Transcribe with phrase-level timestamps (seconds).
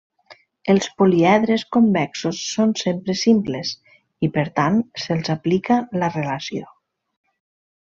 [0.73, 3.75] Els poliedres convexos són sempre simples,
[4.29, 6.69] i per tant se'ls aplica la relació.